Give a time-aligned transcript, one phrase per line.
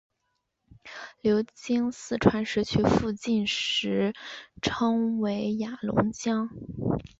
[1.21, 4.15] 流经四川石渠附近时
[4.59, 6.49] 称为雅砻江。